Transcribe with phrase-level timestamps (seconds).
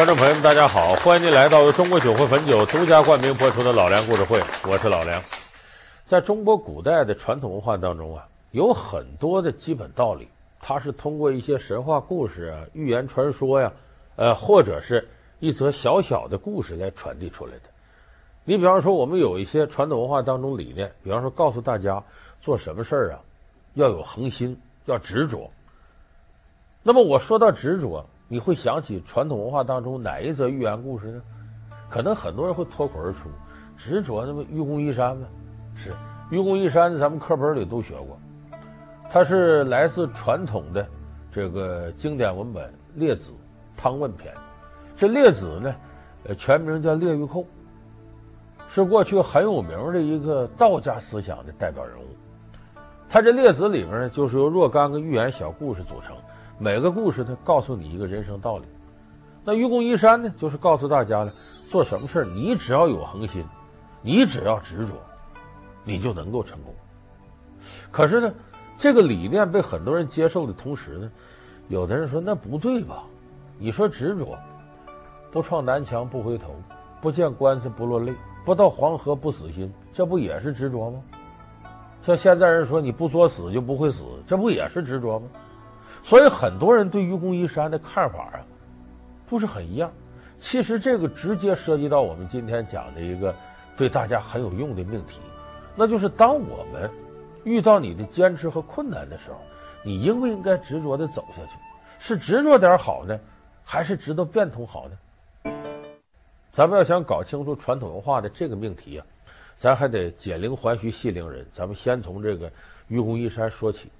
[0.00, 0.94] 观众朋友们，大家好！
[0.94, 5.20] 欢迎您来到由中国酒会汾酒独家冠名播出的《老梁故事会》，我是老梁。
[6.06, 10.26] 在中国古代的传统文化当中啊，有很多的基本道理，
[10.58, 13.70] 它是通过一些神话故事啊、寓言传说呀，
[14.16, 15.06] 呃，或者是
[15.38, 17.64] 一则小小的故事来传递出来的。
[18.44, 22.02] 你比方说，我们有一些传统文化当中理念，比方说告诉大家
[22.40, 23.20] 做什么事儿啊，
[23.74, 25.50] 要有恒心，要执着。
[26.82, 28.02] 那么我说到执着。
[28.32, 31.20] 你会想起传统文化当中哪一则寓言故事呢？
[31.88, 33.28] 可能很多人会脱口而出
[33.76, 35.26] ：“执着那么愚公移山吗？”
[35.74, 35.92] 是
[36.30, 38.16] 愚公移山，咱们课本里都学过。
[39.10, 40.86] 它是来自传统的
[41.32, 43.32] 这个经典文本《列子·
[43.76, 44.32] 汤问篇》。
[44.96, 45.74] 这列子呢，
[46.28, 47.44] 呃，全名叫列御寇，
[48.68, 52.04] 是过去很有名的一个道家思想的代表人物。
[53.08, 56.14] 他这列子里面呢，就是由若干个寓言小故事组成。
[56.62, 58.66] 每个故事呢，告诉你一个人生道理。
[59.46, 61.32] 那愚公移山呢，就是告诉大家呢，
[61.70, 63.42] 做什么事，你只要有恒心，
[64.02, 64.92] 你只要执着，
[65.84, 66.74] 你就能够成功。
[67.90, 68.30] 可是呢，
[68.76, 71.10] 这个理念被很多人接受的同时呢，
[71.68, 73.04] 有的人说那不对吧？
[73.58, 74.38] 你说执着，
[75.32, 76.54] 不撞南墙不回头，
[77.00, 78.12] 不见棺材不落泪，
[78.44, 81.00] 不到黄河不死心，这不也是执着吗？
[82.02, 85.26] 像现在人说你不作死就不会死，这不也是执着吗？
[86.02, 88.40] 所以很多人对愚公移山的看法啊，
[89.28, 89.92] 不是很一样。
[90.38, 93.34] 其实这个直接涉及到我们今天讲的一个
[93.76, 95.20] 对大家很有用的命题，
[95.76, 96.90] 那就是当我们
[97.44, 99.36] 遇到你的坚持和困难的时候，
[99.84, 101.52] 你应不应该执着的走下去？
[101.98, 103.20] 是执着点好呢，
[103.62, 105.52] 还是知道变通好呢？
[106.52, 109.06] 咱们要想搞清楚传统文化的这个命题啊，
[109.56, 111.46] 咱还得解铃还须系铃人。
[111.52, 112.50] 咱们先从这个
[112.88, 113.90] 愚公移山说起。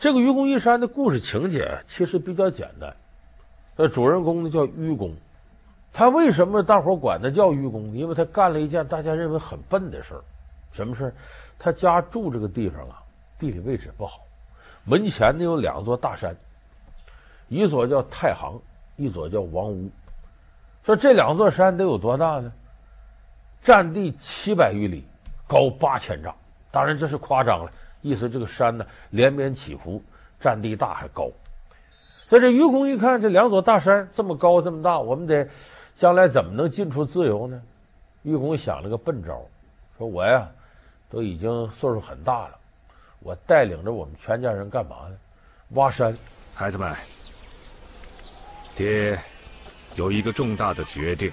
[0.00, 2.96] 这个愚公移山的故事情节其实比较简单，
[3.76, 5.14] 呃，主人公呢叫愚公，
[5.92, 7.94] 他为什么大伙管他叫愚公？
[7.94, 10.22] 因为他干了一件大家认为很笨的事儿，
[10.72, 11.14] 什么事儿？
[11.58, 13.02] 他家住这个地方啊，
[13.38, 14.20] 地理位置不好，
[14.84, 16.34] 门前呢有两座大山，
[17.48, 18.58] 一座叫太行，
[18.96, 19.90] 一座叫王屋。
[20.82, 22.50] 说这两座山得有多大呢？
[23.62, 25.04] 占地七百余里，
[25.46, 26.34] 高八千丈，
[26.70, 27.70] 当然这是夸张了。
[28.02, 30.02] 意思这个山呢，连绵起伏，
[30.38, 31.30] 占地大还高。
[32.28, 35.48] 在这愚公一看这两座大山这么高这么大，我们得
[35.96, 37.60] 将来怎么能进出自由呢？
[38.22, 39.42] 愚公想了个笨招，
[39.98, 40.48] 说我呀
[41.10, 42.58] 都已经岁数很大了，
[43.20, 45.16] 我带领着我们全家人干嘛呢？
[45.70, 46.16] 挖山。
[46.54, 46.94] 孩子们，
[48.76, 49.18] 爹
[49.94, 51.32] 有一个重大的决定。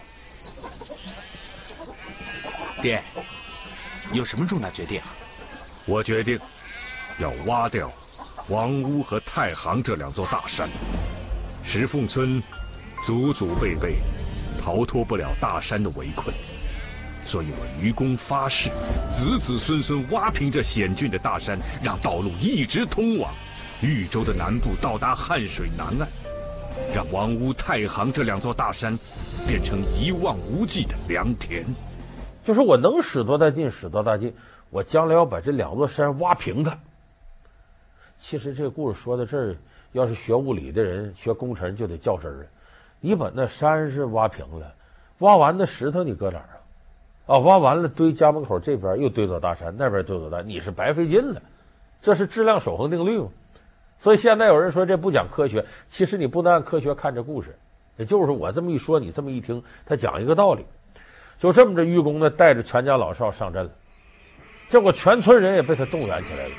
[2.81, 3.03] 爹，
[4.13, 5.15] 有什么重大决定啊？
[5.85, 6.39] 我决定。
[7.19, 7.91] 要挖掉
[8.49, 10.69] 王屋和太行这两座大山，
[11.63, 12.41] 石凤村
[13.05, 13.97] 祖祖辈辈
[14.63, 16.33] 逃脱不了大山的围困，
[17.25, 18.69] 所以我愚公发誓，
[19.11, 23.33] 子子孙孙挖平这险峻的大山，让道路一直通往
[23.81, 26.07] 豫州的南部，到达汉水南岸，
[26.93, 28.97] 让王屋、太行这两座大山
[29.47, 31.65] 变成一望无际的良田。
[32.43, 34.33] 就是我能使多大劲使多大劲，
[34.69, 36.77] 我将来要把这两座山挖平它。
[38.17, 39.55] 其实这个故事说到这儿，
[39.91, 42.45] 要是学物理的人、学工程就得较真儿了。
[42.99, 44.73] 你把那山是挖平了，
[45.19, 46.49] 挖完那石头你搁哪儿
[47.27, 47.35] 啊？
[47.35, 51.41] 啊，挖完了堆家门口这边又堆座大山，那边堆座大，你是白费劲了。
[52.01, 53.27] 这是质量守恒定律嘛？
[53.99, 57.55] 所以现在有人说这不讲科学，其实你不能按科学看这故事。
[57.97, 60.65] 也就是我这么一说，你这么一听，他讲一个道理。
[61.39, 63.71] 就这么着，愚公呢带着全家老少上阵了，
[64.69, 66.55] 结果全村人也被他动员起来了。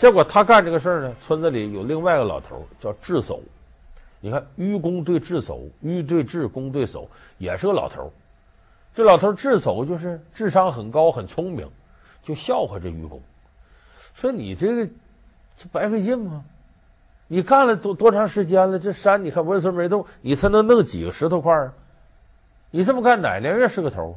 [0.00, 3.38] 结果他干这个事儿呢，村子里有另外一个老头叫智叟。
[4.18, 7.06] 你看，愚公对智叟，愚对智，公对叟，
[7.36, 8.10] 也是个老头。
[8.94, 11.68] 这老头智叟就是智商很高，很聪明，
[12.22, 13.20] 就笑话这愚公，
[14.14, 14.86] 说你这个
[15.58, 16.42] 这白费劲吗？
[17.28, 18.78] 你干了多多长时间了？
[18.78, 21.74] 这山你看纹丝没动，你才能弄几个石头块啊？
[22.70, 24.16] 你这么干，哪年月是个头？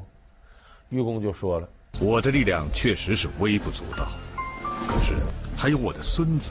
[0.88, 1.68] 愚公就说了
[2.00, 4.07] ：“我的力量确实是微不足道，
[4.88, 5.18] 可是。”
[5.55, 6.50] 还有我的孙子，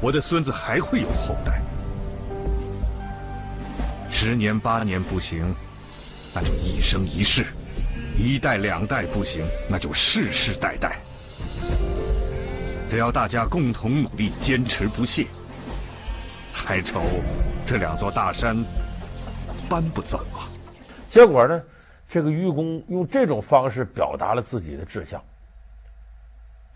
[0.00, 1.60] 我的孙子还会有后代。
[4.10, 5.54] 十年八年不行，
[6.34, 7.42] 那就一生一世；
[8.18, 10.98] 一代两代不行，那就世世代代。
[12.90, 15.26] 只要大家共同努力，坚持不懈，
[16.52, 17.02] 还愁
[17.66, 18.56] 这两座大山
[19.68, 20.48] 搬不走啊！
[21.06, 21.60] 结果呢，
[22.08, 25.22] 这个愚公用这种方式表达了自己的志向。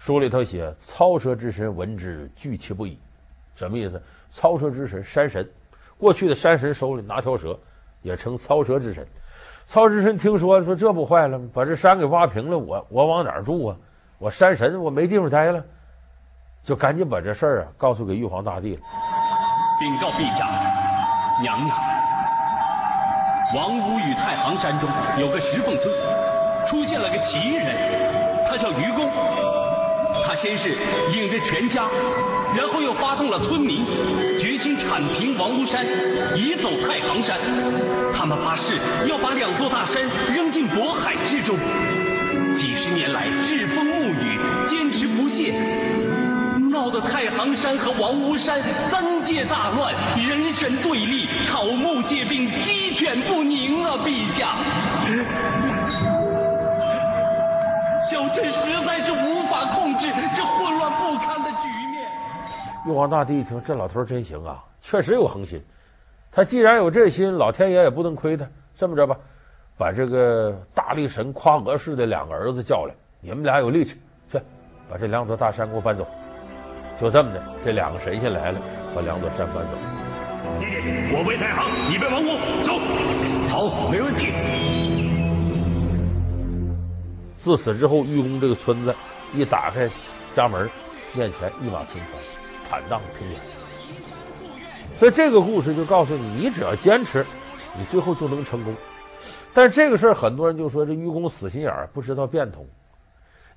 [0.02, 2.98] 书里头写：“操蛇之神闻之，惧其不已。”
[3.54, 4.02] 什么意思？
[4.30, 5.48] 操蛇之神，山神，
[5.96, 7.56] 过去的山神手里拿条蛇，
[8.02, 9.06] 也称操蛇之神。
[9.64, 11.48] 操之神听说说这不坏了吗？
[11.54, 13.76] 把这山给挖平了，我我往哪儿住啊？
[14.18, 15.62] 我山神我没地方待了，
[16.64, 18.80] 就赶紧把这事儿啊告诉给玉皇大帝了。
[19.78, 20.48] 禀告陛下，
[21.40, 21.78] 娘娘，
[23.54, 24.90] 王屋与太行山中
[25.20, 25.94] 有个石缝村，
[26.66, 29.11] 出现了个奇人，他叫愚公。
[30.34, 30.76] 先是
[31.12, 31.88] 领着全家，
[32.56, 33.84] 然后又发动了村民，
[34.38, 35.84] 决心铲平王屋山，
[36.36, 37.38] 移走太行山。
[38.14, 40.02] 他们发誓要把两座大山
[40.34, 41.56] 扔进渤海之中。
[42.54, 45.54] 几十年来栉风沐雨，坚持不懈，
[46.70, 53.96] 闹得太行山和王屋山三界大乱，人神对立，草木皆兵，鸡犬不宁啊！
[54.04, 55.71] 陛下。
[58.10, 62.08] 小镇实在是无法控制这混乱不堪的局面。
[62.86, 65.62] 玉皇大帝一听，这老头真行啊，确实有恒心。
[66.32, 68.44] 他既然有这心，老天爷也不能亏他。
[68.74, 69.16] 这么着吧，
[69.78, 73.96] 把这个大力神夸娥氏的两个儿子叫来，你们俩有力气，
[74.32, 74.40] 去
[74.90, 76.04] 把这两座大山给我搬走。
[77.00, 78.60] 就这么的，这两个神仙来了，
[78.94, 79.70] 把两座山搬走。
[80.58, 82.26] 弟弟，我为太行，你为王屋，
[82.66, 82.72] 走。
[83.48, 85.21] 好，没问题。
[87.42, 88.94] 自此之后，愚公这个村子
[89.34, 89.90] 一打开
[90.32, 90.70] 家门，
[91.12, 92.22] 面前一马平川，
[92.70, 93.40] 坦荡平原。
[94.96, 97.26] 所以这个故事就告诉你，你只要坚持，
[97.76, 98.72] 你最后就能成功。
[99.52, 102.64] 但这个事儿，很多人就说这愚公死心眼儿，不知道变通。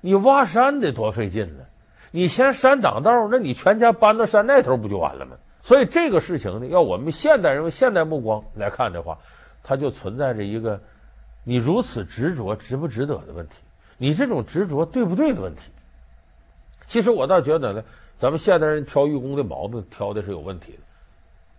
[0.00, 1.62] 你挖山得多费劲呢？
[2.10, 5.36] 你嫌山挡道，那你全家搬到山那头不就完了吗？
[5.62, 9.16] 所以这个事情呢，要我们现代人用现代目光来看的话，
[9.62, 10.80] 它就存在着一个
[11.44, 13.54] 你如此执着值不值得的问题。
[13.98, 15.62] 你这种执着对不对的问题？
[16.86, 17.84] 其实我倒觉得呢，
[18.18, 20.78] 咱们现代人挑愚公的毛病挑的是有问题的，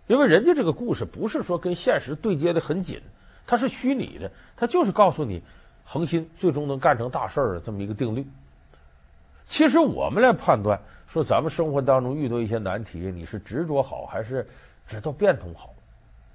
[0.06, 3.00] 因为人家这个故事不是说跟现实对接的很紧，
[3.46, 5.42] 它是虚拟的，它就是告诉你
[5.84, 8.26] 恒心最终能干成大事儿的这么一个定律。
[9.44, 14.46] 其实我们来判断说咱们生活当中遇到一些难题，你是执着好还是
[14.86, 15.74] 知道变通好，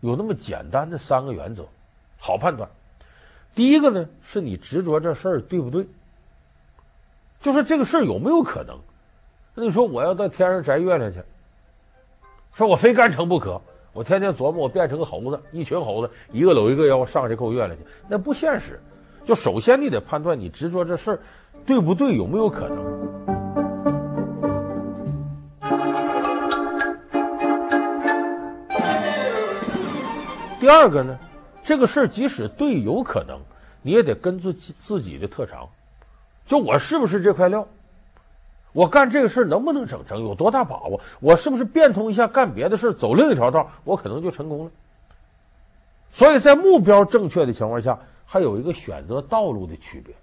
[0.01, 1.65] 有那么简单的三个原则，
[2.19, 2.69] 好判断。
[3.55, 5.87] 第一个呢，是你执着这事儿对不对？
[7.39, 8.77] 就是这个事儿有没有可能？
[9.53, 11.19] 那你说我要到天上摘月亮去，
[12.55, 13.61] 说我非干成不可，
[13.93, 18.79] 我天天琢磨我变成个猴子，一群猴子一个搂一个腰上去够月亮去，那不现实。
[19.25, 21.19] 就首先你得判断你执着这事儿
[21.65, 22.77] 对不对，有没有可能？
[30.59, 31.19] 第二个呢？
[31.63, 33.39] 这个事儿即使对有可能，
[33.81, 35.67] 你也得根据自己的特长，
[36.45, 37.67] 就我是不是这块料？
[38.73, 40.19] 我干这个事儿能不能整成？
[40.19, 40.99] 有多大把握？
[41.19, 44.71] 我是不是变通一下干别的事儿，走另一条道，我可能就成功了？
[46.11, 50.13] 所以在目标正确的情况下，还有一个选择道路的区别。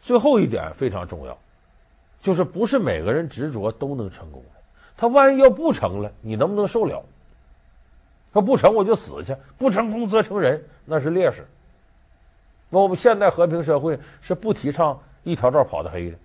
[0.00, 1.36] 最后一点非常重要，
[2.20, 4.60] 就是不是每个人执着都能成功的。
[4.96, 7.02] 他万一要不成了，你能不能受了？
[8.34, 11.46] 说不成我就死去，不成功则成仁，那是烈士。
[12.68, 16.18] 那我们现代和平社会是不提倡一条道跑到黑的，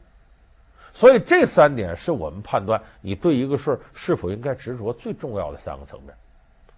[0.92, 6.12] 所以这三点是我们判断你对一个事儿是否应该执着最重要的三个层面。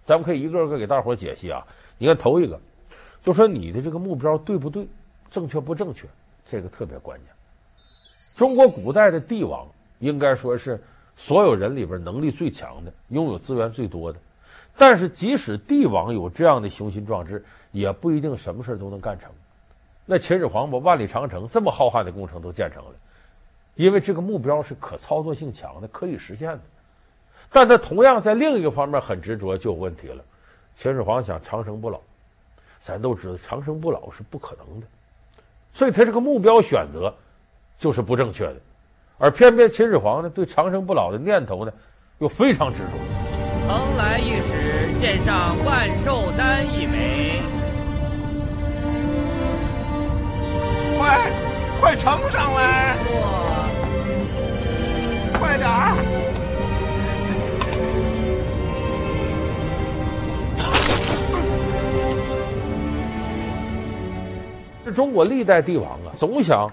[0.04, 1.66] 咱们可以一个个给大伙解析啊。
[1.96, 2.60] 你看头一个，
[3.22, 4.86] 就说你的这个目标对不对，
[5.30, 6.06] 正确不正确，
[6.44, 7.28] 这个特别关键。
[8.36, 9.66] 中国古代的帝王
[10.00, 10.78] 应该说是
[11.16, 14.18] 所有人里边能力最强的，拥有资源最多的。
[14.76, 19.30] 但是，即使帝王有这样的雄心壮志，也不一定什么事都能干成。
[20.06, 22.90] 那秦始皇把万里长城这么浩瀚的工程都建成了，
[23.76, 26.60] 因为这个目标是可操作性强的，可以实现的。
[27.50, 30.24] 但他同样在另一个方面很执着，就有问题了。
[30.74, 32.00] 秦始皇想长生不老，
[32.80, 34.86] 咱都知道长生不老是不可能的，
[35.72, 37.14] 所以他这个目标选择
[37.78, 38.56] 就是不正确的。
[39.18, 41.72] 而偏偏秦始皇呢，对长生不老的念头呢，
[42.18, 43.31] 又非常执着。
[43.66, 47.40] 蓬莱御史献上万寿丹一枚，
[50.98, 51.30] 快，
[51.80, 52.96] 快呈上来！
[53.14, 53.68] 哇
[55.38, 55.96] 快点儿！
[64.84, 66.68] 这中国历代帝王啊，总想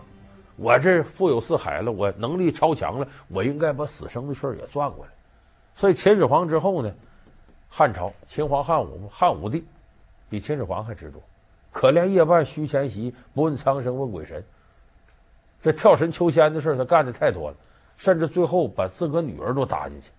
[0.55, 5.11] 我这富有四海了，我能力超强了，我应该把死生的事儿也转过来。
[5.79, 6.91] 所以秦始皇之后呢，
[7.69, 9.65] 汉朝秦皇汉武汉武帝
[10.29, 11.21] 比秦始皇还执着。
[11.71, 14.43] 可怜夜半虚前席，不问苍生问鬼神。
[15.63, 17.55] 这跳神求仙的事他干的太多了，
[17.95, 20.09] 甚至最后把自个女儿都搭进去。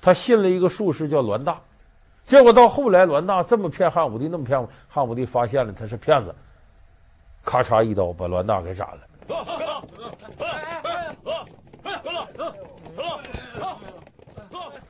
[0.00, 1.60] 他信了一个术士叫栾大，
[2.24, 6.34] 结果到后来栾大这么骗汉武帝，那么骗汉武帝，发现了他是骗子，
[7.44, 9.00] 咔嚓一刀把栾大给斩了。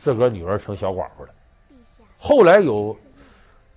[0.06, 1.30] 自个儿女儿成小寡妇了。
[2.16, 2.96] 后来有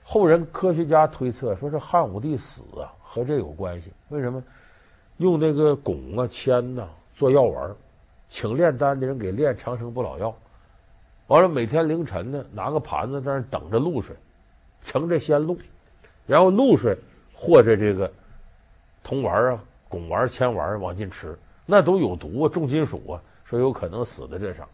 [0.03, 3.91] 后人科学家推测说，这汉武帝死啊和这有关系。
[4.09, 4.43] 为什么？
[5.17, 7.75] 用那个汞啊、铅呐做药丸，
[8.29, 10.33] 请炼丹的人给炼长生不老药。
[11.27, 14.15] 完了，每天凌晨呢，拿个盘子在那等着露水，
[14.83, 15.57] 盛着鲜露，
[16.27, 16.95] 然后露水
[17.33, 18.11] 和着这个
[19.03, 19.59] 铜丸啊、
[19.89, 24.69] 汞丸、铅丸往进吃，那都有毒啊，重金属啊，说有可能死在这上。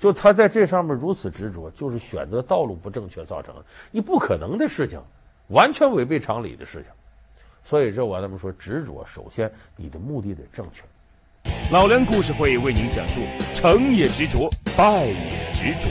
[0.00, 4.98] 就他在这上面如此执着，就是选择道路不正确造成的，你不可能的事情，
[5.48, 6.90] 完全违背常理的事情。
[7.62, 10.82] 所以这我那么说，执着首先你的目的得正确。
[11.70, 13.20] 老梁故事会为您讲述：
[13.52, 15.90] 成也执着，败也执着。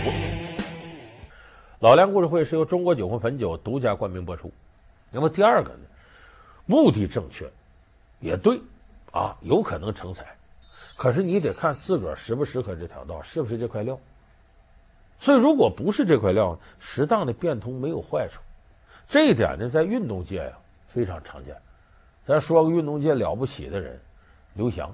[1.77, 4.51] 老梁故事会是由中国酒魂汾酒独家冠名播出。
[5.11, 5.79] 那么第二个呢，
[6.65, 7.47] 目的正确，
[8.19, 8.59] 也对，
[9.11, 10.25] 啊，有可能成才。
[10.99, 13.97] 可是你得看自个儿适不适合这条道，是不是这块料。
[15.17, 18.41] 所以，如果不是这块料，适当的变通没有坏处。
[19.07, 20.51] 这一点呢，在运动界呀
[20.89, 21.55] 非常常见。
[22.27, 23.97] 咱说个运动界了不起的人，
[24.55, 24.93] 刘翔。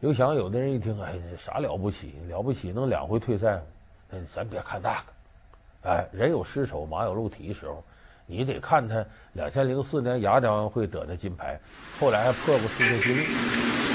[0.00, 2.14] 刘翔，有的人一听，哎，这啥了不起？
[2.26, 3.60] 了不起能两回退赛？
[4.08, 7.84] 那咱别看那个，哎，人有失手，马有漏蹄的时候，
[8.24, 9.04] 你得看他
[9.34, 11.60] 两千零四年雅典奥运会得的金牌，
[12.00, 13.87] 后来还破过世界纪录。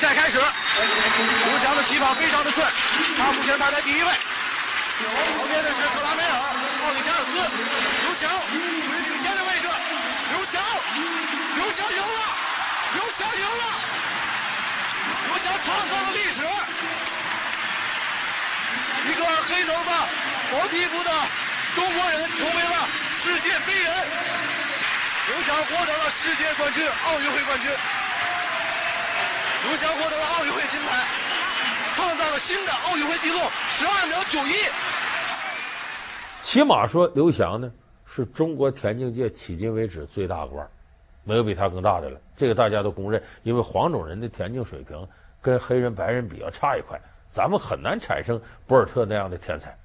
[0.00, 0.40] 比赛开始，
[1.44, 2.66] 刘翔的起跑非常的顺，
[3.18, 4.10] 他目前排在第一位。
[5.36, 6.40] 旁边的是克拉梅尔、
[6.86, 7.36] 奥里加尔斯，
[8.04, 9.68] 刘翔处于领先的位置。
[10.32, 10.62] 刘翔，
[11.54, 12.34] 刘翔赢了，
[12.94, 13.64] 刘翔赢了，
[15.28, 16.40] 刘翔创造了历史，
[19.04, 20.08] 一个黑头发、
[20.50, 21.12] 黄皮肤的
[21.74, 22.88] 中国人成为了
[23.22, 23.92] 世界飞人。
[25.26, 27.70] 刘翔获得了世界冠军、奥运会冠军。
[29.68, 31.06] 刘翔获得了奥运会金牌，
[31.94, 33.38] 创造了新的奥运会纪录
[33.68, 34.54] 十二秒九一。
[36.40, 37.70] 起码说，刘翔呢
[38.06, 40.66] 是中国田径界迄今为止最大的腕，
[41.24, 42.18] 没有比他更大的了。
[42.34, 45.06] 这个大家都公认，因为黄种人的田径水平
[45.42, 46.98] 跟黑人、白人比较差一块，
[47.30, 49.76] 咱们很难产生博尔特那样的天才。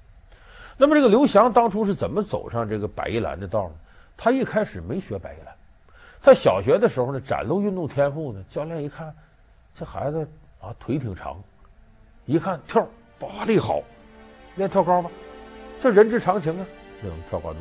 [0.78, 3.74] 那么，这个刘翔当初是怎么走上这个百亿栏的道呢？
[4.16, 5.54] 他一开始没学百亿栏，
[6.22, 9.14] 他小学的时候呢展露运动天赋呢，教练一看。
[9.78, 10.26] 这孩子
[10.58, 11.36] 啊，腿挺长，
[12.24, 13.82] 一看跳拔力好，
[14.54, 15.10] 练跳高吧，
[15.78, 16.66] 这人之常情啊，
[17.02, 17.60] 能跳高队。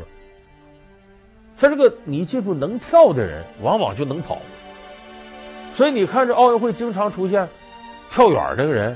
[1.58, 4.38] 他这个你记住，能跳的人往往就能跑，
[5.76, 7.46] 所以你看这奥运会经常出现
[8.10, 8.96] 跳远这个人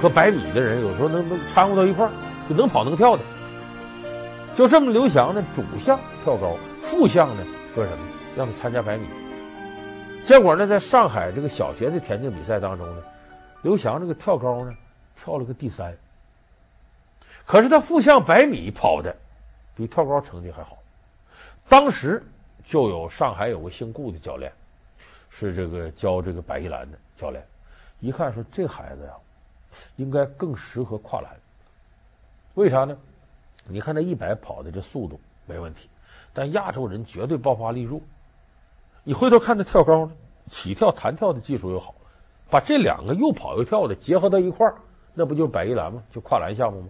[0.00, 2.12] 和百米的人有时候能能掺和到一块儿，
[2.48, 3.22] 就能跑能跳的。
[4.54, 7.42] 就这么，刘翔呢，主项跳高，副项呢
[7.74, 7.98] 说什么？
[8.36, 9.06] 让他参加百米。
[10.24, 13.02] 结果呢，在上海这个小学的田径比赛当中呢，
[13.62, 14.72] 刘翔这个跳高呢，
[15.16, 15.92] 跳了个第三。
[17.44, 19.14] 可是他副项百米跑的
[19.74, 20.78] 比跳高成绩还好。
[21.68, 22.22] 当时
[22.64, 24.52] 就有上海有个姓顾的教练，
[25.30, 27.44] 是这个教这个百亿栏的教练，
[27.98, 29.12] 一看说这孩子呀，
[29.96, 31.36] 应该更适合跨栏。
[32.54, 32.96] 为啥呢？
[33.66, 35.88] 你看他一百跑的这速度没问题，
[36.32, 38.00] 但亚洲人绝对爆发力弱。
[39.02, 40.12] 你回头看他跳高呢，
[40.46, 41.94] 起跳、弹跳的技术又好，
[42.50, 44.74] 把这两个又跑又跳的结合到一块儿，
[45.14, 46.02] 那不就是百亿栏吗？
[46.12, 46.88] 就跨栏项目吗？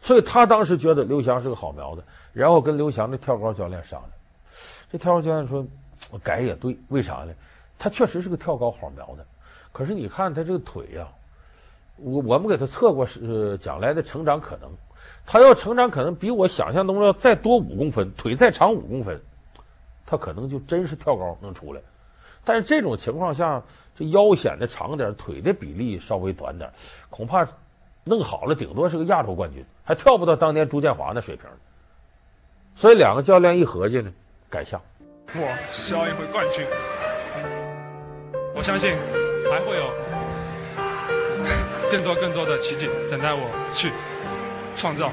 [0.00, 4.10] 所以他当时觉得刘翔是个好苗子，然后跟刘翔的跳高教练商量。
[4.92, 5.66] 这跳高教练说
[6.12, 7.32] ：“我改也对，为啥呢？
[7.78, 9.24] 他确实是个跳高好苗子，
[9.72, 11.08] 可是你看他这个腿呀、
[11.96, 14.70] 我我们给他测过是将来的成长可能，
[15.26, 19.20] 他要成长可能比我想象中要再多五公分，腿再长五公分。”
[20.06, 21.80] 他可能就真是跳高能出来，
[22.44, 23.62] 但是这种情况下，
[23.96, 26.70] 这腰显得长点，腿的比例稍微短点，
[27.10, 27.46] 恐怕
[28.04, 31.46] 弄好了顶多是个亚洲冠军，还跳不到当年朱建华那水平。
[32.74, 34.12] 所以两个教练一合计呢，
[34.50, 34.80] 改项。
[35.32, 36.66] 我是奥运会冠军，
[38.54, 38.94] 我相信
[39.50, 39.90] 还会有
[41.90, 43.90] 更多更多的奇迹等待我去
[44.76, 45.10] 创造。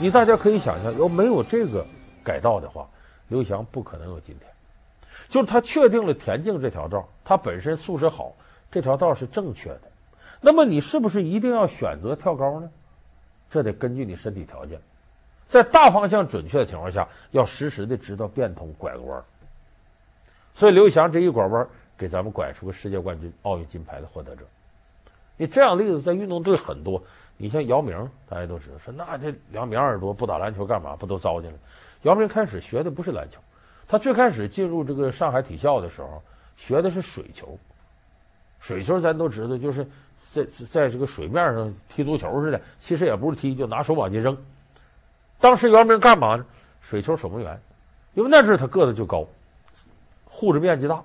[0.00, 1.84] 你大家可以想象，要没有这个
[2.24, 2.88] 改道的话，
[3.28, 4.50] 刘翔不可能有今天。
[5.28, 8.32] 就是他确定了田径这条道，他本身素质好，
[8.70, 9.82] 这条道是正确的。
[10.40, 12.70] 那么你是不是一定要选择跳高呢？
[13.50, 14.80] 这得根据你身体条件，
[15.50, 19.22] 在大方向准确的情况下，要实时的知道变通拐个弯。
[20.54, 24.44] 所以刘翔这一拐弯，给咱们拐出个世界冠军、奥运金牌的获得者。
[25.36, 27.02] 你这样例子在运动队很多。
[27.42, 27.96] 你像姚明，
[28.28, 30.94] 大家都知道，说那这两米二十多不打篮球干嘛？
[30.94, 31.58] 不都糟践了？
[32.02, 33.40] 姚明开始学的不是篮球。
[33.88, 36.22] 他最开始进入这个上海体校的时候，
[36.58, 37.58] 学的是水球。
[38.58, 39.86] 水球咱都知道，就是
[40.30, 44.36] 在在这个水面上踢足球似的，其实也不是踢，就拿手往进扔。
[45.40, 46.44] 当时姚明干嘛呢？
[46.82, 47.58] 水球守门员，
[48.12, 49.26] 因为那阵他个子就高，
[50.26, 51.02] 护着面积大。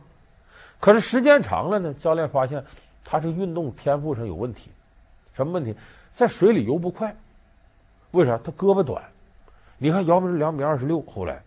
[0.81, 2.61] 可是时间长了呢，教练发现
[3.05, 4.69] 他这个运动天赋上有问题。
[5.33, 5.73] 什么问题？
[6.15, 7.13] 在水里游不快。
[8.12, 8.39] 为啥？
[8.41, 9.03] 他胳膊短。
[9.77, 11.41] 你看姚明是两米二十六，后来。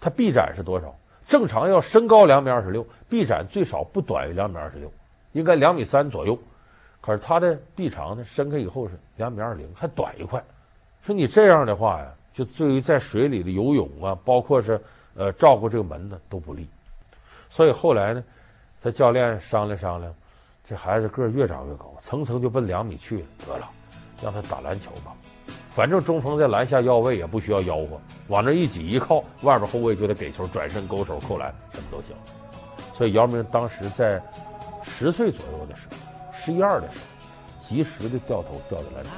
[0.00, 0.94] 他臂展是多少？
[1.26, 4.90] 正常要身高两米二十六，臂展最少不短于两米二十六，
[5.32, 6.38] 应该两米三左右。
[7.00, 10.42] 可是他的臂长呢，伸开以后是两米二零，还短一块。
[11.02, 14.78] 说你这样的话呀，就对于在水里的游泳啊，包括是
[15.14, 16.68] 呃照顾这个门呢都不利。
[17.48, 18.22] 所以后来呢，
[18.82, 20.12] 他教练商量商量，
[20.66, 23.26] 这孩子个儿越长越高，层层就奔两米去了。
[23.46, 23.70] 得了，
[24.22, 25.12] 让他打篮球吧。
[25.72, 32.14] 反正中锋在篮下要位也不需要吆喝，往那一挤一靠，外边后卫就得给球，转身勾手扣篮，什么都行。
[32.96, 34.22] 所以姚明当时在
[34.84, 35.96] 十岁左右的时候，
[36.32, 39.10] 十一二的时候，及时的掉头掉到篮球，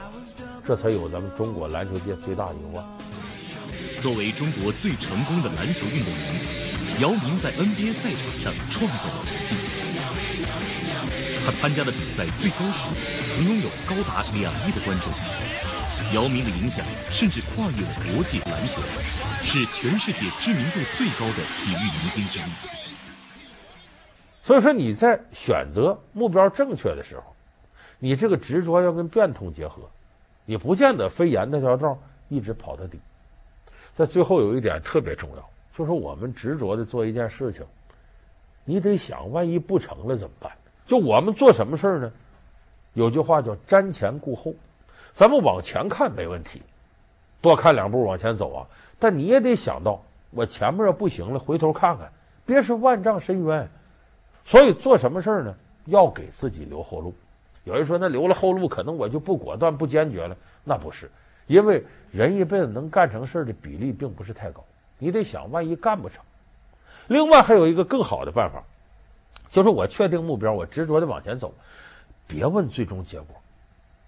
[0.64, 2.82] 这才有咱们中国篮球界最大的荣光。
[3.98, 9.86] 作为中国最成功的篮球运动员，姚明在 NBA 赛场上创造了奇迹。
[11.46, 12.88] 他参加的比赛最高时，
[13.32, 15.12] 曾拥有高达两亿的观众。
[16.12, 18.82] 姚明的影响甚至跨越了国际篮球，
[19.42, 22.42] 是全世界知名度最高的体育明星之一。
[24.42, 27.22] 所以说你在选择目标正确的时候，
[28.00, 29.88] 你这个执着要跟变通结合，
[30.46, 31.96] 你不见得非沿那条道
[32.28, 32.98] 一直跑到底。
[33.94, 37.64] 在最后有一点特别重要，就是我们执着的做一件事情，
[38.64, 40.50] 你得想，万一不成了怎么办？
[40.87, 42.12] 就我们做什么事儿呢？
[42.94, 44.55] 有句话叫瞻前顾后。
[45.12, 46.62] 咱们往前看没问题，
[47.40, 48.66] 多看两步往前走啊！
[48.99, 52.12] 但你也得想到，我前面要不行了，回头看看，
[52.44, 53.66] 别是万丈深渊。
[54.44, 55.55] 所以做什么事儿呢？
[55.87, 57.14] 要给自己留后路。
[57.64, 60.37] 有人说，那留了后路，可能我就不果断、不坚决了。
[60.64, 61.11] 那不是，
[61.46, 64.62] 因为人一辈子能干成事儿的比例并不是太高。
[64.99, 66.22] 你得想，万一干不成。
[67.07, 68.62] 另外还有一个更好的办法，
[69.56, 71.54] 就是我确定目标，我执着的往前走，
[72.26, 73.28] 别问最终结果。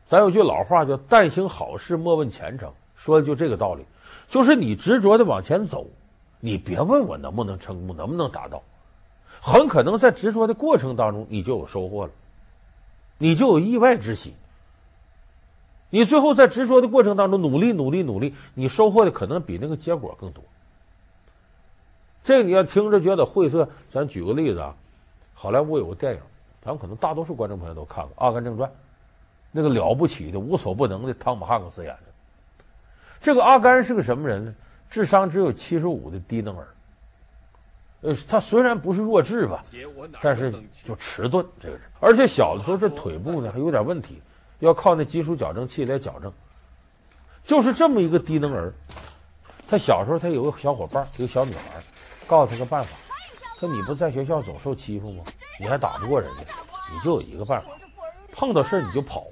[0.07, 3.83] 咱有句老话叫“但行好事，莫问前程”，说的就这个道理。
[4.29, 5.87] 就是你执着的往前走，
[6.39, 8.63] 你别问我能不能成功，能不能达到。
[9.41, 12.13] 很可能在执着的过程当中，你就有收获了，
[13.17, 14.35] 你就有意外之喜。
[15.89, 20.45] 你最后在执着的过程当中努力、努力、努力，你收获的可能比那个结果更多。
[22.23, 24.77] 这个你要听着觉得晦涩，咱举个例子啊，
[25.41, 26.21] 好莱坞有个电影，
[26.65, 28.69] 咱们可能大多数观众朋友都看过《阿甘正传》。
[29.53, 32.65] 那个了不起的、无所不能的汤姆汉克斯演的，
[33.21, 34.53] 这个阿甘是个什么人呢？
[34.91, 36.67] 智商只有七十五的低能儿。
[38.01, 39.63] 呃，他虽然不是弱智吧，
[40.21, 40.53] 但是
[40.85, 44.21] 就迟钝这个人，而且小的时候这腿部呢还有点问题，
[44.59, 46.33] 要靠那基础矫正器来矫正。
[47.45, 48.75] 就是这么一个低能儿，
[49.69, 51.81] 他小时候他有个小伙伴，有个小女孩，
[52.27, 52.97] 告诉他个办法，
[53.59, 55.25] 说你不在学校总受欺负吗？
[55.59, 56.43] 你还打不过人家，
[56.93, 57.71] 你就有一个办法，
[58.33, 59.27] 碰到事儿你就跑。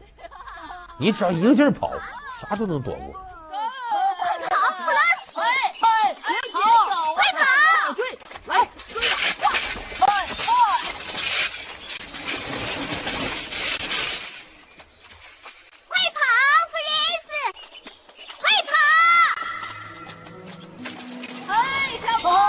[0.98, 1.92] 你只要一个劲儿跑，
[2.40, 3.14] 啥都能躲过。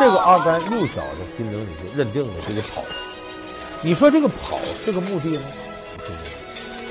[0.08, 2.82] 这个阿甘幼小的心灵里就认定了这个跑。
[3.82, 5.44] 你说这个跑是个目的吗？
[5.98, 6.24] 不是，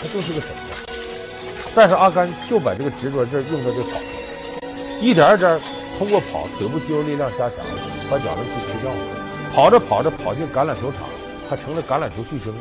[0.03, 1.75] 它就是个手段。
[1.75, 4.03] 但是阿甘就把这个执着劲用在这跑上，
[5.01, 5.59] 一点一点
[5.99, 8.99] 通过跑，腿部肌肉力量加强了，把矫正器吃掉了。
[9.55, 11.01] 跑着跑着跑进橄榄球场，
[11.49, 12.55] 他成了橄榄球巨星，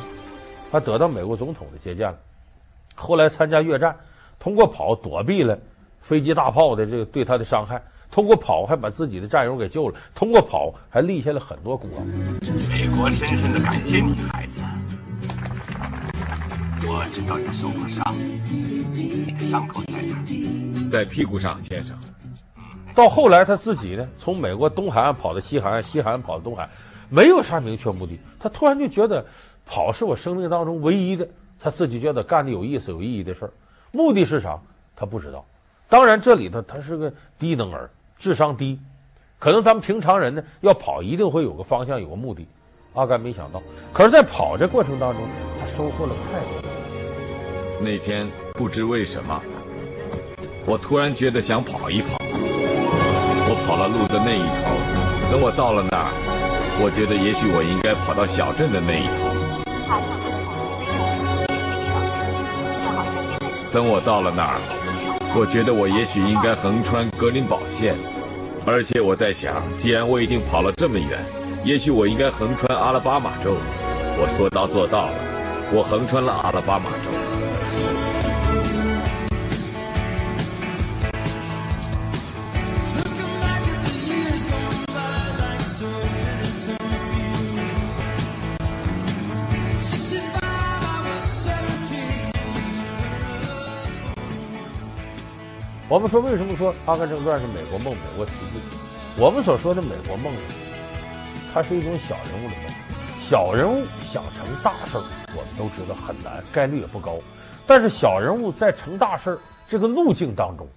[0.71, 2.17] 他得到美国总统的接见了。
[2.95, 3.93] 后来参加越战，
[4.39, 5.59] 通过跑躲避了
[6.01, 7.83] 飞机大炮的这个对他的伤害，
[8.15, 11.99] 通过跑还把自己的战友给救了，通过跑还立下了很多功劳。
[12.69, 14.61] 美国深深的感谢你，孩子。
[16.87, 20.89] 我知道你受过伤，你的伤口在哪？
[20.89, 21.93] 在屁股上，先生。
[22.93, 26.69] 到后来他自己呢，从美国东海岸跑到西海岸，西海岸跑到东海，
[27.09, 28.17] 没有啥明确目的。
[28.39, 29.25] 他突然就觉得
[29.65, 31.27] 跑是我生命当中唯一的，
[31.59, 33.51] 他自己觉得干的有意思、有意义的事儿。
[33.91, 34.57] 目的是啥？
[34.95, 35.45] 他不知道。
[35.89, 38.79] 当然，这里头他是个低能儿，智商低。
[39.37, 42.47] 可能咱们平常人呢，要跑一定会有个方向，有个目的。
[42.93, 45.21] 阿甘没想到，可是，在跑这过程当中，
[45.59, 46.69] 他收获了太多。
[47.81, 49.41] 那天不知为什么，
[50.65, 52.17] 我突然觉得想跑一跑。
[53.47, 54.71] 我跑了路的那一头，
[55.29, 56.09] 等我到了那儿，
[56.81, 59.11] 我觉得也许我应该跑到小镇的那一头。
[63.73, 64.57] 等我到了那儿，
[65.37, 67.93] 我觉得我也许应该横穿格林堡线，
[68.65, 71.19] 而且我在想，既然我已经跑了这么远，
[71.65, 73.57] 也许我应该横穿阿拉巴马州。
[74.17, 75.13] 我说到做到了，
[75.73, 77.34] 我横穿了阿拉巴马州。
[95.87, 98.59] 我们说，为什么说《阿甘正传》是美国梦、美国奇迹？
[99.19, 100.33] 我们所说的美国梦，
[101.53, 102.73] 它是一种小人物的梦。
[103.21, 105.03] 小人物想成大事儿，
[105.37, 107.19] 我们都知道很难，概率也不高。
[107.67, 110.67] 但是小人物在成大事儿这个路径当中，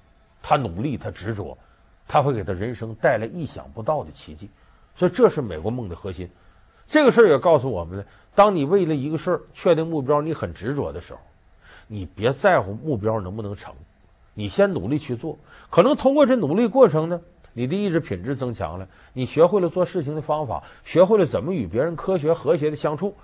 [0.43, 1.57] 他努力，他执着，
[2.07, 4.51] 他会给他人生带来意想不到的奇迹。
[4.95, 6.29] 所以，这是美国梦的核心。
[6.87, 11.21] 这个事儿也告诉我们呢：当你为了一个事儿确定目标，你很执着的时候，
[11.87, 13.75] 你别在乎目标能不能成。
[14.39, 15.37] 你先努力去做，
[15.69, 17.21] 可能通过这努力过程呢，
[17.55, 23.17] 你的意志品质增强了，你学会了做事情的方法，学会了怎么与别人科学和谐的相处。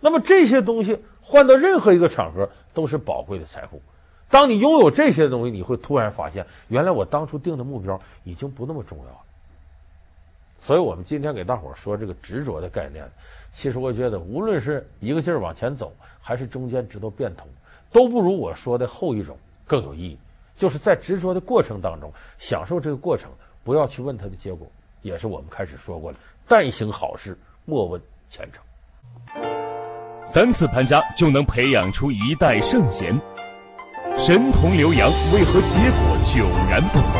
[0.00, 3.80] 那么这些东西换到任何一个场合都是宝贵的财富。
[4.28, 9.18] 当你拥有这些东西，你会突然发现，原来我当初定的目标已经不那么重要了。
[10.60, 13.10] 所以我们今天给大伙儿说这个执着的概念，
[13.50, 17.48] 其实我觉得无论是一个劲儿往前走，还是中间知道变通，
[17.90, 20.18] 都不如我说的后一种更有意义。
[20.60, 23.30] 就是在执着的过程当中，享受这个过程，
[23.64, 24.70] 不要去问他的结果，
[25.00, 26.18] 也是我们开始说过的。
[26.46, 28.62] 但行好事，莫问前程。
[30.22, 33.18] 三次攀加就能培养出一代圣贤，
[34.18, 37.10] 神童刘洋为何结果迥然不同？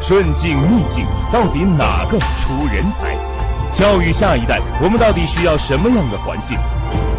[0.00, 3.14] 顺境逆境，到底哪个出人才？
[3.74, 6.56] 教育下一代，我们到底需要什么样的环境？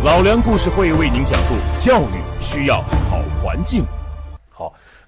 [0.03, 3.85] 老梁故事会为您讲述：教育需要好环境。